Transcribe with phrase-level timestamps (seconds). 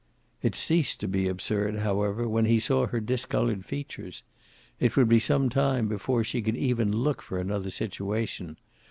[0.41, 4.23] It ceased to be absurd, however, when he saw her discolored features.
[4.79, 8.57] It would be some time before she could even look for another situation.